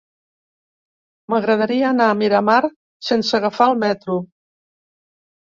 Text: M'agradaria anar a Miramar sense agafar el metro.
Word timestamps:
M'agradaria 1.33 1.85
anar 1.91 2.07
a 2.13 2.15
Miramar 2.23 2.57
sense 3.11 3.37
agafar 3.41 3.69
el 3.75 3.79
metro. 3.87 4.19